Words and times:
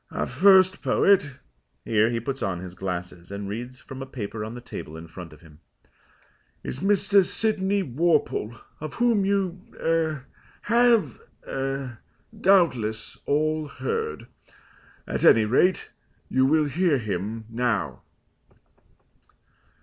Our 0.09 0.25
first 0.25 0.81
poet" 0.81 1.33
here 1.85 2.09
he 2.09 2.19
puts 2.19 2.41
on 2.41 2.59
his 2.59 2.73
glasses, 2.73 3.29
and 3.31 3.47
reads 3.47 3.79
from 3.79 4.01
a 4.01 4.07
paper 4.07 4.43
on 4.43 4.55
the 4.55 4.59
table 4.59 4.97
in 4.97 5.07
front 5.07 5.31
of 5.31 5.41
him 5.41 5.59
"is 6.63 6.79
Mr. 6.79 7.23
Sydney 7.23 7.83
Worple, 7.83 8.59
of 8.79 8.95
whom 8.95 9.25
you 9.25 9.61
er 9.75 10.25
have 10.63 11.21
er 11.47 11.99
doubtless 12.35 13.19
all 13.27 13.67
heard. 13.67 14.25
At 15.05 15.23
any 15.23 15.45
rate 15.45 15.91
you 16.29 16.47
will 16.47 16.65
hear 16.65 16.97
him 16.97 17.45
now." 17.47 18.01